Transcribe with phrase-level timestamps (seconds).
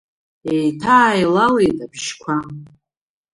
[0.53, 2.35] Еиҭааилалеит абжьқәа.